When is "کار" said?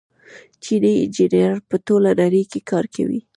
2.69-2.85